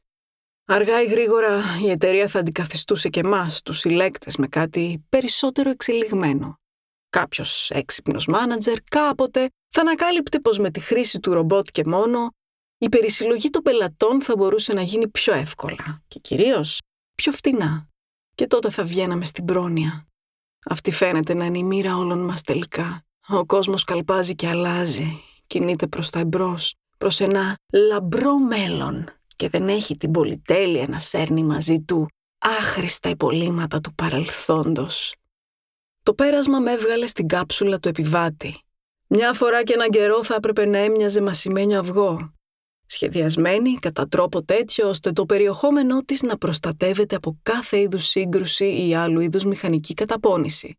Αργά 0.65 1.01
ή 1.01 1.05
γρήγορα 1.05 1.61
η 1.85 1.89
εταιρεία 1.89 2.27
θα 2.27 2.39
αντικαθιστούσε 2.39 3.09
και 3.09 3.19
εμάς 3.19 3.61
τους 3.61 3.79
συλλέκτες 3.79 4.37
με 4.37 4.47
κάτι 4.47 5.05
περισσότερο 5.09 5.69
εξελιγμένο. 5.69 6.59
Κάποιος 7.09 7.69
έξυπνος 7.69 8.25
μάνατζερ 8.27 8.77
κάποτε 8.83 9.47
θα 9.69 9.81
ανακάλυπτε 9.81 10.39
πως 10.39 10.57
με 10.59 10.71
τη 10.71 10.79
χρήση 10.79 11.19
του 11.19 11.33
ρομπότ 11.33 11.67
και 11.71 11.83
μόνο 11.85 12.29
η 12.77 12.89
περισυλλογή 12.89 13.49
των 13.49 13.61
πελατών 13.61 14.21
θα 14.21 14.35
μπορούσε 14.35 14.73
να 14.73 14.81
γίνει 14.81 15.07
πιο 15.07 15.33
εύκολα 15.33 16.03
και 16.07 16.19
κυρίως 16.19 16.81
πιο 17.15 17.31
φτηνά. 17.31 17.87
Και 18.35 18.47
τότε 18.47 18.69
θα 18.69 18.83
βγαίναμε 18.83 19.25
στην 19.25 19.45
πρόνοια. 19.45 20.07
Αυτή 20.69 20.91
φαίνεται 20.91 21.33
να 21.33 21.45
είναι 21.45 21.57
η 21.57 21.63
μοίρα 21.63 21.97
όλων 21.97 22.19
μας 22.19 22.41
τελικά. 22.41 23.01
Ο 23.27 23.45
κόσμος 23.45 23.83
καλπάζει 23.83 24.35
και 24.35 24.47
αλλάζει, 24.47 25.21
κινείται 25.47 25.87
προς 25.87 26.09
τα 26.09 26.19
εμπρός, 26.19 26.73
προς 26.97 27.19
ένα 27.19 27.57
λαμπρό 27.73 28.37
μέλλον 28.37 29.09
και 29.35 29.49
δεν 29.49 29.69
έχει 29.69 29.97
την 29.97 30.11
πολυτέλεια 30.11 30.87
να 30.87 30.99
σέρνει 30.99 31.43
μαζί 31.43 31.79
του 31.79 32.07
άχρηστα 32.37 33.09
υπολείμματα 33.09 33.79
του 33.81 33.93
παρελθόντος. 33.93 35.15
Το 36.03 36.13
πέρασμα 36.13 36.59
με 36.59 36.71
έβγαλε 36.71 37.07
στην 37.07 37.27
κάψουλα 37.27 37.79
του 37.79 37.87
επιβάτη. 37.87 38.61
Μια 39.07 39.33
φορά 39.33 39.63
και 39.63 39.73
έναν 39.73 39.89
καιρό 39.89 40.23
θα 40.23 40.35
έπρεπε 40.35 40.65
να 40.65 40.77
έμοιαζε 40.77 41.21
μασημένιο 41.21 41.79
αυγό, 41.79 42.33
σχεδιασμένη 42.87 43.73
κατά 43.73 44.07
τρόπο 44.07 44.43
τέτοιο 44.43 44.89
ώστε 44.89 45.11
το 45.11 45.25
περιεχόμενό 45.25 46.01
της 46.01 46.21
να 46.21 46.37
προστατεύεται 46.37 47.15
από 47.15 47.39
κάθε 47.43 47.79
είδους 47.79 48.05
σύγκρουση 48.05 48.87
ή 48.87 48.95
άλλου 48.95 49.19
είδους 49.19 49.43
μηχανική 49.43 49.93
καταπώνηση. 49.93 50.77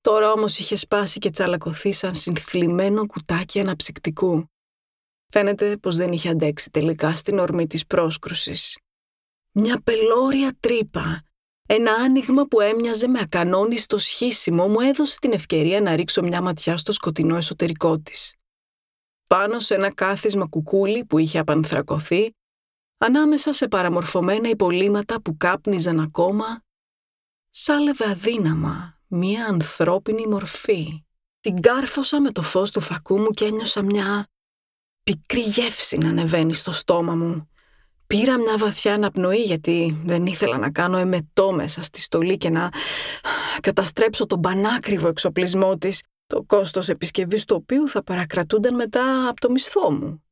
Τώρα 0.00 0.32
όμως 0.32 0.58
είχε 0.58 0.76
σπάσει 0.76 1.18
και 1.18 1.30
τσαλακωθεί 1.30 1.92
σαν 1.92 2.14
συνθλιμμένο 2.14 3.06
κουτάκι 3.06 3.60
αναψυκτικού. 3.60 4.44
Φαίνεται 5.32 5.76
πως 5.76 5.96
δεν 5.96 6.12
είχε 6.12 6.28
αντέξει 6.28 6.70
τελικά 6.70 7.16
στην 7.16 7.38
ορμή 7.38 7.66
της 7.66 7.86
πρόσκρουσης. 7.86 8.78
Μια 9.52 9.80
πελώρια 9.80 10.56
τρύπα, 10.60 11.22
ένα 11.68 11.92
άνοιγμα 11.92 12.46
που 12.46 12.60
έμοιαζε 12.60 13.08
με 13.08 13.18
ακανόνιστο 13.22 13.98
σχίσιμο 13.98 14.68
μου 14.68 14.80
έδωσε 14.80 15.16
την 15.20 15.32
ευκαιρία 15.32 15.80
να 15.80 15.96
ρίξω 15.96 16.22
μια 16.22 16.42
ματιά 16.42 16.76
στο 16.76 16.92
σκοτεινό 16.92 17.36
εσωτερικό 17.36 17.98
της 17.98 18.34
πάνω 19.26 19.60
σε 19.60 19.74
ένα 19.74 19.94
κάθισμα 19.94 20.46
κουκούλι 20.46 21.04
που 21.04 21.18
είχε 21.18 21.38
απανθρακωθεί, 21.38 22.34
ανάμεσα 22.98 23.52
σε 23.52 23.68
παραμορφωμένα 23.68 24.48
υπολείμματα 24.48 25.20
που 25.20 25.36
κάπνιζαν 25.36 26.00
ακόμα, 26.00 26.62
σάλευε 27.50 28.08
αδύναμα 28.08 28.98
μία 29.06 29.46
ανθρώπινη 29.46 30.26
μορφή. 30.26 31.04
Την 31.40 31.60
κάρφωσα 31.60 32.20
με 32.20 32.30
το 32.30 32.42
φως 32.42 32.70
του 32.70 32.80
φακού 32.80 33.18
μου 33.18 33.30
και 33.30 33.44
ένιωσα 33.44 33.82
μια 33.82 34.28
πικρή 35.02 35.40
γεύση 35.40 35.96
να 35.96 36.08
ανεβαίνει 36.08 36.54
στο 36.54 36.72
στόμα 36.72 37.14
μου. 37.14 37.48
Πήρα 38.06 38.38
μια 38.38 38.56
βαθιά 38.56 38.94
αναπνοή 38.94 39.42
γιατί 39.42 40.02
δεν 40.04 40.26
ήθελα 40.26 40.58
να 40.58 40.70
κάνω 40.70 40.96
εμετό 40.96 41.52
μέσα 41.52 41.82
στη 41.82 42.00
στολή 42.00 42.36
και 42.36 42.50
να 42.50 42.70
καταστρέψω 43.60 44.26
τον 44.26 44.40
πανάκριβο 44.40 45.08
εξοπλισμό 45.08 45.78
της 45.78 46.02
το 46.34 46.42
κόστος 46.42 46.88
επισκευής 46.88 47.44
του 47.44 47.56
οποίου 47.62 47.88
θα 47.88 48.02
παρακρατούνταν 48.02 48.74
μετά 48.74 49.28
από 49.28 49.40
το 49.40 49.50
μισθό 49.50 49.92
μου. 49.92 50.24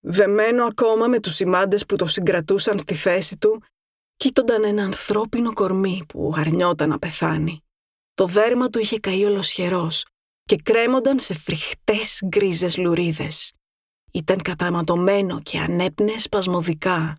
Δεμένο 0.00 0.64
ακόμα 0.64 1.06
με 1.06 1.20
τους 1.20 1.34
σημάντες 1.34 1.86
που 1.86 1.96
το 1.96 2.06
συγκρατούσαν 2.06 2.78
στη 2.78 2.94
θέση 2.94 3.36
του, 3.36 3.62
κοίτονταν 4.16 4.64
ένα 4.64 4.82
ανθρώπινο 4.82 5.52
κορμί 5.52 6.02
που 6.08 6.32
αρνιόταν 6.36 6.88
να 6.88 6.98
πεθάνει. 6.98 7.64
Το 8.14 8.26
δέρμα 8.26 8.68
του 8.68 8.78
είχε 8.78 8.98
καεί 8.98 9.24
ολοσχερός 9.24 10.06
και 10.44 10.56
κρέμονταν 10.56 11.18
σε 11.18 11.34
φρικτές 11.34 12.20
γκρίζες 12.26 12.76
λουρίδες. 12.76 13.52
Ήταν 14.12 14.42
καταματωμένο 14.42 15.40
και 15.42 15.58
ανέπνε 15.58 16.18
σπασμωδικά. 16.18 17.18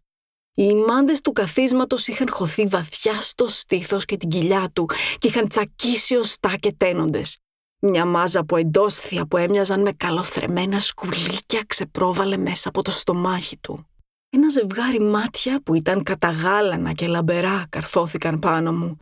Οι 0.53 0.67
ημάντες 0.69 1.21
του 1.21 1.31
καθίσματος 1.31 2.07
είχαν 2.07 2.29
χωθεί 2.29 2.65
βαθιά 2.67 3.21
στο 3.21 3.47
στήθος 3.47 4.05
και 4.05 4.17
την 4.17 4.29
κοιλιά 4.29 4.69
του 4.73 4.85
και 5.17 5.27
είχαν 5.27 5.47
τσακίσει 5.47 6.15
οστά 6.15 6.55
και 6.55 6.71
τένοντες. 6.71 7.39
Μια 7.83 8.05
μάζα 8.05 8.39
από 8.39 8.55
εντόσθια 8.55 9.25
που 9.25 9.37
έμοιαζαν 9.37 9.81
με 9.81 9.91
καλοθρεμένα 9.91 10.79
σκουλίκια 10.79 11.63
ξεπρόβαλε 11.67 12.37
μέσα 12.37 12.69
από 12.69 12.81
το 12.81 12.91
στομάχι 12.91 13.57
του. 13.57 13.85
Ένα 14.29 14.49
ζευγάρι 14.49 14.99
μάτια 14.99 15.61
που 15.63 15.73
ήταν 15.73 16.03
καταγάλανα 16.03 16.93
και 16.93 17.07
λαμπερά 17.07 17.65
καρφώθηκαν 17.69 18.39
πάνω 18.39 18.73
μου. 18.73 18.97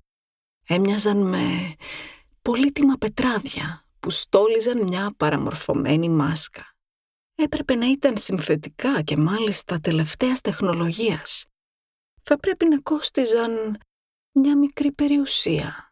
Έμοιαζαν 0.68 1.18
με 1.18 1.76
πολύτιμα 2.42 2.96
πετράδια 2.98 3.86
που 4.00 4.10
στόλιζαν 4.10 4.84
μια 4.84 5.14
παραμορφωμένη 5.18 6.10
μάσκα. 6.10 6.76
Έπρεπε 7.36 7.76
να 7.76 7.90
ήταν 7.90 8.18
συνθετικά 8.18 9.02
και 9.02 9.18
μάλιστα 9.18 9.80
τελευταίας 9.80 10.42
τεχνολογίας. 10.42 11.46
Θα 12.24 12.38
πρέπει 12.40 12.66
να 12.66 12.80
κόστιζαν 12.80 13.78
μια 14.32 14.58
μικρή 14.58 14.92
περιουσία. 14.92 15.89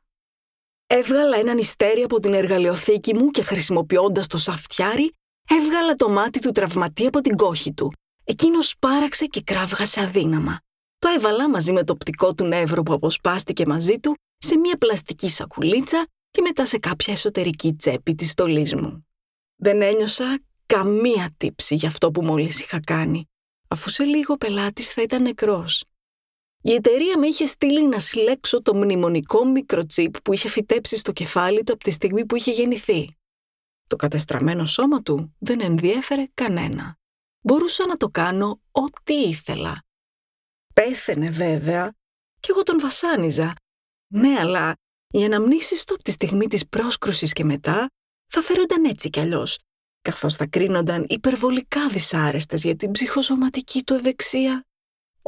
Έβγαλα 0.90 1.38
έναν 1.38 1.58
ιστέρι 1.58 2.02
από 2.02 2.20
την 2.20 2.34
εργαλειοθήκη 2.34 3.16
μου 3.16 3.30
και 3.30 3.44
χρησιμοποιώντας 3.44 4.28
το 4.28 4.38
σαφτιάρι, 4.38 5.12
έβγαλα 5.50 5.94
το 5.94 6.10
μάτι 6.10 6.40
του 6.40 6.52
τραυματή 6.52 7.06
από 7.06 7.22
την 7.22 7.36
κόχη 7.36 7.74
του. 7.74 7.92
Εκείνος 8.24 8.76
πάραξε 8.80 9.26
και 9.26 9.42
κράβγασε 9.42 10.02
αδύναμα. 10.02 10.60
Το 11.00 11.08
έβαλα 11.16 11.50
μαζί 11.50 11.72
με 11.72 11.84
το 11.84 11.94
οπτικό 11.94 12.34
του 12.34 12.44
νεύρο 12.44 12.84
που 12.84 12.94
αποσπάστηκε 12.94 13.66
μαζί 13.66 14.00
του 14.00 14.16
σε 14.38 14.58
μια 14.58 14.78
πλαστική 14.78 15.30
σακουλίτσα 15.30 16.08
και 16.32 16.42
μετά 16.42 16.66
σε 16.66 16.78
κάποια 16.78 17.14
εσωτερική 17.14 17.74
τσέπη 17.74 18.16
της 18.16 18.30
στολής 18.30 18.76
μου. 18.76 19.08
Δεν 19.56 19.82
ένιωσα 19.82 20.40
καμία 20.66 21.34
τύψη 21.38 21.76
για 21.76 21.88
αυτό 21.88 22.12
που 22.12 22.24
μόλις 22.24 22.62
είχα 22.62 22.80
κάνει, 22.80 23.30
αφού 23.68 23.90
σε 23.90 24.04
λίγο 24.04 24.38
πελάτης 24.38 24.92
θα 24.92 25.02
ήταν 25.02 25.22
νεκρός. 25.22 25.84
Η 26.62 26.74
εταιρεία 26.74 27.18
με 27.18 27.28
είχε 27.28 27.46
στείλει 27.46 27.88
να 27.88 28.00
συλλέξω 28.00 28.62
το 28.62 28.76
μνημονικό 28.76 29.46
μικροτσίπ 29.46 30.22
που 30.22 30.34
είχε 30.34 30.50
φυτέψει 30.50 30.98
στο 30.98 31.12
κεφάλι 31.12 31.64
του 31.64 31.74
από 31.74 31.84
τη 31.84 31.92
στιγμή 31.92 32.26
που 32.26 32.36
είχε 32.36 32.52
γεννηθεί. 32.52 33.18
Το 33.88 33.96
κατεστραμμένο 33.96 34.66
σώμα 34.66 35.02
του 35.02 35.36
δεν 35.40 35.62
ενδιέφερε 35.62 36.26
κανένα. 36.34 36.98
Μπορούσα 37.42 37.88
να 37.88 37.98
το 37.98 38.08
κάνω 38.10 38.62
ό,τι 38.72 39.14
ήθελα. 39.14 39.84
Πέθαινε 40.74 41.30
βέβαια 41.30 41.94
και 42.40 42.48
εγώ 42.52 42.64
τον 42.64 42.80
βασάνιζα. 42.80 43.54
Ναι, 44.14 44.40
αλλά 44.40 44.74
οι 45.14 45.24
αναμνήσεις 45.24 45.84
του 45.84 45.94
από 45.94 46.04
τη 46.04 46.12
στιγμή 46.12 46.48
της 46.48 46.68
πρόσκρουσης 46.68 47.34
και 47.34 47.44
μετά 47.44 47.90
θα 48.28 48.42
φέρονταν 48.42 48.86
έτσι 48.86 49.10
κι 49.10 49.20
αλλιώς, 49.20 49.60
καθώς 50.02 50.36
θα 50.36 50.48
κρίνονταν 50.48 51.06
υπερβολικά 51.10 51.88
δυσάρεστες 51.88 52.64
για 52.64 52.76
την 52.76 52.92
ψυχοσωματική 52.92 53.84
του 53.84 53.94
ευεξία 53.94 54.67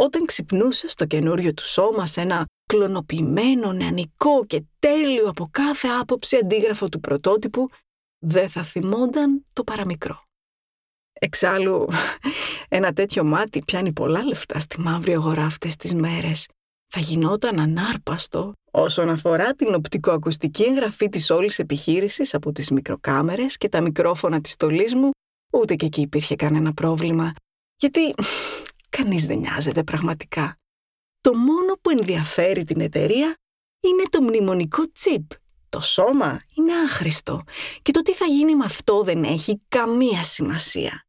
όταν 0.02 0.26
ξυπνούσε 0.26 0.88
στο 0.88 1.06
καινούριο 1.06 1.54
του 1.54 1.66
σώμα 1.66 2.06
σε 2.06 2.22
ένα 2.22 2.46
κλωνοποιημένο, 2.66 3.74
νεανικό 3.74 4.46
και 4.46 4.64
τέλειο 4.80 5.28
από 5.28 5.48
κάθε 5.52 5.88
άποψη 5.88 6.36
αντίγραφο 6.36 6.90
του 6.90 7.00
πρωτότυπου, 7.00 7.68
δεν 8.26 8.50
θα 8.50 8.64
θυμόνταν 8.64 9.46
το 9.54 9.64
παραμικρό. 9.64 10.22
Εξάλλου, 11.14 11.88
Ένα 12.78 12.94
τέτοιο 12.94 13.24
μάτι 13.24 13.62
πιάνει 13.66 13.94
πολλά 13.94 14.24
λεφτά 14.24 14.60
στη 14.60 14.80
μαύρη 14.80 15.14
αγορά 15.14 15.46
αυτές 15.46 15.76
τις 15.76 15.94
μέρες. 15.94 16.48
Θα 16.88 17.00
γινόταν 17.00 17.60
ανάρπαστο 17.60 18.54
όσον 18.72 19.10
αφορά 19.10 19.54
την 19.54 19.74
οπτικοακουστική 19.74 20.64
εγγραφή 20.64 21.10
της 21.10 21.30
όλης 21.30 21.60
επιχείρησης 21.60 22.34
από 22.34 22.52
τις 22.52 22.70
μικροκάμερες 22.70 23.58
και 23.58 23.70
τα 23.70 23.82
μικρόφωνα 23.82 24.42
της 24.42 24.52
στολής 24.52 24.94
μου, 24.94 25.10
ούτε 25.54 25.76
και 25.76 25.86
εκεί 25.86 26.02
υπήρχε 26.02 26.36
κανένα 26.36 26.74
πρόβλημα. 26.74 27.34
Γιατί 27.76 28.14
κανείς 28.90 29.26
δεν 29.26 29.38
νοιάζεται 29.38 29.84
πραγματικά. 29.84 30.58
Το 31.22 31.36
μόνο 31.36 31.74
που 31.82 31.90
ενδιαφέρει 31.90 32.64
την 32.64 32.82
εταιρεία 32.82 33.34
είναι 33.80 34.04
το 34.10 34.22
μνημονικό 34.22 34.92
τσίπ. 34.92 35.32
Το 35.70 35.80
σώμα 35.80 36.40
είναι 36.56 36.74
άχρηστο 36.74 37.42
και 37.82 37.92
το 37.92 38.02
τι 38.02 38.14
θα 38.14 38.26
γίνει 38.26 38.56
με 38.56 38.66
αυτό 38.66 39.04
δεν 39.04 39.24
έχει 39.24 39.62
καμία 39.68 40.24
σημασία. 40.24 41.06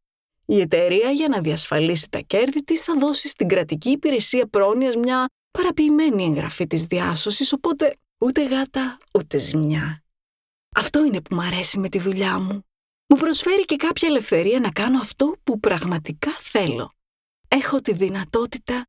Η 0.46 0.60
εταιρεία 0.60 1.10
για 1.10 1.28
να 1.28 1.40
διασφαλίσει 1.40 2.08
τα 2.10 2.18
κέρδη 2.18 2.64
της 2.64 2.82
θα 2.82 2.94
δώσει 2.98 3.28
στην 3.28 3.48
κρατική 3.48 3.90
υπηρεσία 3.90 4.46
πρόνοιας 4.46 4.96
μια 4.96 5.26
παραποιημένη 5.50 6.24
εγγραφή 6.24 6.66
της 6.66 6.84
διάσωσης, 6.84 7.52
οπότε 7.52 7.96
ούτε 8.18 8.46
γάτα 8.46 8.98
ούτε 9.14 9.38
ζημιά. 9.38 10.02
Αυτό 10.76 11.04
είναι 11.04 11.20
που 11.20 11.34
μου 11.34 11.42
αρέσει 11.42 11.78
με 11.78 11.88
τη 11.88 11.98
δουλειά 11.98 12.38
μου. 12.38 12.64
Μου 13.06 13.16
προσφέρει 13.16 13.64
και 13.64 13.76
κάποια 13.76 14.08
ελευθερία 14.08 14.60
να 14.60 14.70
κάνω 14.70 15.00
αυτό 15.00 15.34
που 15.44 15.60
πραγματικά 15.60 16.30
θέλω. 16.40 16.92
Έχω 17.52 17.80
τη 17.80 17.92
δυνατότητα, 17.92 18.86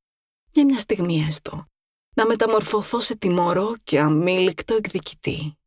για 0.52 0.66
μια 0.66 0.80
στιγμή 0.80 1.26
έστω, 1.28 1.66
να 2.16 2.26
μεταμορφωθώ 2.26 3.00
σε 3.00 3.18
τιμωρό 3.18 3.76
και 3.84 4.00
αμήλικτο 4.00 4.76
εκδικητή. 4.76 5.58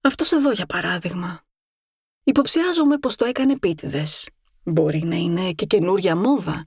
Αυτός 0.00 0.32
εδώ 0.32 0.52
για 0.52 0.66
παράδειγμα. 0.66 1.42
Υποψιάζομαι 2.24 2.98
πως 2.98 3.16
το 3.16 3.24
έκανε 3.24 3.52
επίτηδες. 3.52 4.28
Μπορεί 4.64 5.02
να 5.04 5.16
είναι 5.16 5.52
και 5.52 5.66
καινούρια 5.66 6.16
μόδα. 6.16 6.66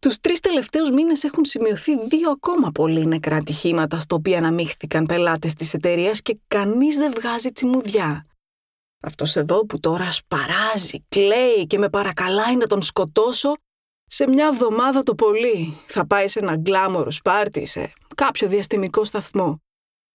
Τους 0.00 0.18
τρεις 0.20 0.40
τελευταίους 0.40 0.90
μήνες 0.90 1.24
έχουν 1.24 1.44
σημειωθεί 1.44 2.06
δύο 2.06 2.30
ακόμα 2.30 2.70
πολύ 2.70 3.06
νεκρά 3.06 3.36
ατυχήματα 3.36 4.00
στο 4.00 4.14
οποίο 4.14 4.36
αναμίχθηκαν 4.36 5.06
πελάτες 5.06 5.54
της 5.54 5.74
εταιρείας 5.74 6.22
και 6.22 6.38
κανείς 6.46 6.96
δεν 6.96 7.12
βγάζει 7.14 7.50
τσιμουδιά. 7.50 8.26
Αυτός 9.00 9.36
εδώ 9.36 9.66
που 9.66 9.80
τώρα 9.80 10.10
σπαράζει, 10.10 11.04
κλαίει 11.08 11.66
και 11.66 11.78
με 11.78 11.88
παρακαλάει 11.88 12.56
να 12.56 12.66
τον 12.66 12.82
σκοτώσω, 12.82 13.52
σε 14.06 14.28
μια 14.28 14.46
εβδομάδα 14.46 15.02
το 15.02 15.14
πολύ 15.14 15.78
θα 15.86 16.06
πάει 16.06 16.28
σε 16.28 16.38
ένα 16.38 16.56
γκλάμορος 16.56 17.16
σπάρτι 17.16 17.66
σε 17.66 17.92
κάποιο 18.14 18.48
διαστημικό 18.48 19.04
σταθμό. 19.04 19.58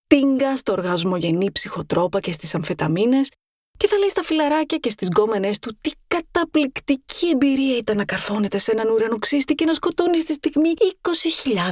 Τίγκα 0.07 0.57
στο 0.57 0.71
οργασμογενή 0.71 1.51
ψυχοτρόπα 1.51 2.19
και 2.19 2.31
στις 2.31 2.55
αμφεταμίνες 2.55 3.29
και 3.77 3.87
θα 3.87 3.97
λέει 3.97 4.09
στα 4.09 4.23
φιλαράκια 4.23 4.77
και 4.77 4.89
στις 4.89 5.07
γκόμενές 5.07 5.59
του 5.59 5.77
τι 5.81 5.91
καταπληκτική 6.07 7.29
εμπειρία 7.33 7.77
ήταν 7.77 7.97
να 7.97 8.05
καρφώνεται 8.05 8.57
σε 8.57 8.71
έναν 8.71 8.89
ουρανοξύστη 8.89 9.53
και 9.55 9.65
να 9.65 9.73
σκοτώνει 9.73 10.19
στη 10.19 10.33
στιγμή 10.33 10.69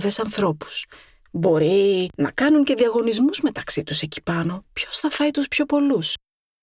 20.000 0.04 0.10
ανθρώπους. 0.24 0.86
Μπορεί 1.32 2.10
να 2.18 2.32
κάνουν 2.32 2.64
και 2.64 2.76
διαγωνισμούς 2.76 3.40
μεταξύ 3.42 3.84
τους 3.84 4.02
εκεί 4.02 4.22
πάνω. 4.22 4.66
Ποιος 4.74 4.98
θα 4.98 5.10
φάει 5.10 5.32
τους 5.32 5.48
πιο 5.48 5.66
πολλούς; 5.66 6.14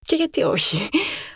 Και 0.07 0.17
γιατί 0.17 0.43
όχι, 0.43 0.89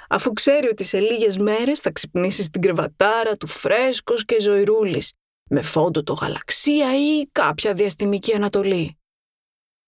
αφού 0.08 0.32
ξέρει 0.32 0.68
ότι 0.68 0.84
σε 0.84 1.00
λίγες 1.00 1.37
μέρες 1.37 1.80
θα 1.80 1.92
ξυπνήσεις 1.92 2.44
στην 2.44 2.60
κρεβατάρα 2.60 3.37
του 3.37 3.46
φρέσκος 3.46 4.25
και 4.25 4.40
ζωηρούλης, 4.40 5.12
με 5.50 5.62
φόντο 5.62 6.02
το 6.02 6.12
γαλαξία 6.12 6.98
ή 6.98 7.26
κάποια 7.32 7.75
διαστημική 7.75 8.34
ανατολή. 8.34 8.98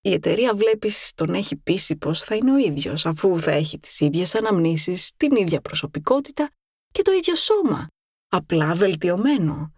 Η 0.01 0.13
εταιρεία 0.13 0.55
βλέπεις 0.55 1.13
τον 1.15 1.35
έχει 1.35 1.57
πείσει 1.57 1.97
πως 1.97 2.23
θα 2.25 2.35
είναι 2.35 2.53
ο 2.53 2.57
ίδιος, 2.57 3.07
αφού 3.07 3.41
θα 3.41 3.51
έχει 3.51 3.79
τις 3.79 4.01
ίδιες 4.01 4.35
αναμνήσεις, 4.35 5.11
την 5.17 5.37
ίδια 5.37 5.61
προσωπικότητα 5.61 6.51
και 6.93 7.03
το 7.03 7.13
ίδιο 7.13 7.35
σώμα. 7.35 7.87
Απλά 8.29 8.75
βελτιωμένο. 8.75 9.73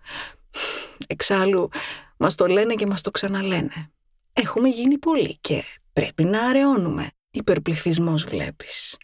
Εξάλλου, 1.06 1.68
μας 2.16 2.34
το 2.34 2.46
λένε 2.46 2.74
και 2.74 2.86
μας 2.86 3.02
το 3.02 3.10
ξαναλένε. 3.10 3.92
Έχουμε 4.32 4.68
γίνει 4.68 4.98
πολλοί 4.98 5.38
και 5.40 5.62
πρέπει 5.92 6.24
να 6.24 6.42
αραιώνουμε. 6.42 7.08
Υπερπληθυσμός 7.34 8.24
βλέπεις. 8.24 8.96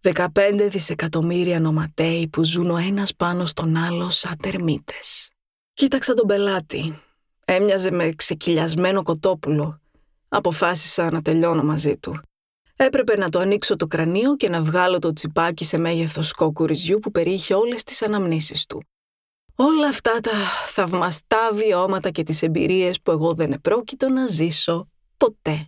15 0.00 0.68
δισεκατομμύρια 0.70 1.60
νοματέοι 1.60 2.28
που 2.28 2.44
ζουν 2.44 2.70
ο 2.70 2.76
ένας 2.76 3.14
πάνω 3.14 3.46
στον 3.46 3.76
άλλο 3.76 4.10
σαν 4.10 4.36
τερμίτες. 4.42 5.30
Κοίταξα 5.72 6.14
τον 6.14 6.26
πελάτη. 6.26 7.02
Έμοιαζε 7.44 7.90
με 7.90 8.10
ξεκυλιασμένο 8.10 9.02
κοτόπουλο. 9.02 9.80
Αποφάσισα 10.28 11.10
να 11.10 11.22
τελειώνω 11.22 11.62
μαζί 11.62 11.96
του. 11.96 12.20
Έπρεπε 12.76 13.16
να 13.16 13.28
το 13.28 13.38
ανοίξω 13.38 13.76
το 13.76 13.86
κρανίο 13.86 14.36
και 14.36 14.48
να 14.48 14.62
βγάλω 14.62 14.98
το 14.98 15.12
τσιπάκι 15.12 15.64
σε 15.64 15.78
μέγεθος 15.78 16.32
κόκουριζιού 16.32 16.98
που 16.98 17.10
περιείχε 17.10 17.54
όλες 17.54 17.82
τις 17.82 18.02
αναμνήσεις 18.02 18.66
του. 18.66 18.82
Όλα 19.54 19.88
αυτά 19.88 20.20
τα 20.20 20.32
θαυμαστά 20.68 21.50
βιώματα 21.54 22.10
και 22.10 22.22
τις 22.22 22.42
εμπειρίες 22.42 23.00
που 23.00 23.10
εγώ 23.10 23.34
δεν 23.34 23.52
επρόκειτο 23.52 24.08
να 24.08 24.26
ζήσω 24.26 24.88
ποτέ. 25.16 25.64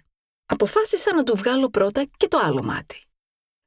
Αποφάσισα 0.50 1.14
να 1.14 1.22
του 1.22 1.36
βγάλω 1.36 1.70
πρώτα 1.70 2.04
και 2.16 2.28
το 2.28 2.38
άλλο 2.38 2.62
μάτι. 2.62 3.02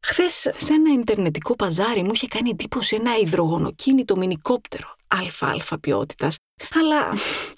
Χθες 0.05 0.33
σε 0.33 0.73
ένα 0.73 0.93
ιντερνετικό 0.93 1.55
παζάρι 1.55 2.03
μου 2.03 2.11
είχε 2.13 2.27
κάνει 2.27 2.49
εντύπωση 2.49 2.95
ένα 2.95 3.17
υδρογονοκίνητο 3.17 4.17
μινικόπτερο 4.17 4.95
αλφα-αλφα 5.07 5.79
ποιότητας, 5.79 6.35
αλλά 6.79 7.13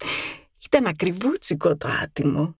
ήταν 0.67 0.85
ακριβούτσικο 0.85 1.77
το 1.77 1.87
άτιμο. 1.87 2.55